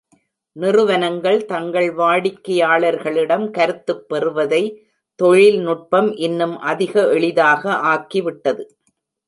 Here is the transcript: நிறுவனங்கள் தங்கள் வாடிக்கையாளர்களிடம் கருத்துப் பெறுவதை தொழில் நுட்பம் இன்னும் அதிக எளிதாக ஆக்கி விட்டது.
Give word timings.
நிறுவனங்கள் 0.55 1.45
தங்கள் 1.45 1.95
வாடிக்கையாளர்களிடம் 1.95 3.51
கருத்துப் 3.51 4.09
பெறுவதை 4.09 4.63
தொழில் 5.15 5.59
நுட்பம் 5.59 6.15
இன்னும் 6.15 6.57
அதிக 6.57 7.09
எளிதாக 7.09 7.73
ஆக்கி 7.75 8.21
விட்டது. 8.21 8.77